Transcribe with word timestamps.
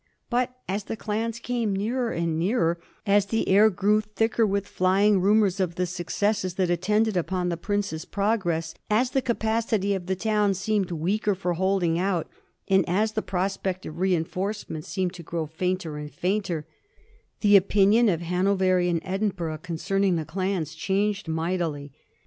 But 0.31 0.55
as 0.67 0.85
the 0.85 0.97
clans 0.97 1.37
came 1.39 1.75
nearer 1.75 2.09
and 2.09 2.39
nearer, 2.39 2.79
as 3.05 3.27
the 3.27 3.47
air 3.47 3.69
grew 3.69 4.01
thicker 4.01 4.47
with 4.47 4.67
flying 4.67 5.21
rumors 5.21 5.59
of 5.59 5.75
the 5.75 5.85
successes 5.85 6.55
that 6.55 6.71
attended 6.71 7.15
upon 7.15 7.49
the 7.49 7.55
prince's 7.55 8.03
progress, 8.05 8.73
as 8.89 9.11
the 9.11 9.21
capacity 9.21 9.93
of 9.93 10.07
the 10.07 10.15
town 10.15 10.55
seemed 10.55 10.89
weaker 10.89 11.35
for 11.35 11.53
holding 11.53 11.99
out, 11.99 12.27
and 12.67 12.83
as 12.89 13.11
the 13.11 13.21
prospect 13.21 13.85
of 13.85 13.99
reinforcements 13.99 14.87
seemed 14.87 15.13
to 15.13 15.21
grow 15.21 15.45
fainter 15.45 15.97
and 15.97 16.09
fainter, 16.11 16.65
the 17.41 17.55
opinion 17.55 18.09
of 18.09 18.21
Hanoverian 18.21 19.01
Edinburgh 19.05 19.59
concerning 19.59 20.15
the 20.15 20.25
clans 20.25 20.73
changed 20.73 21.27
mightily. 21.27 21.93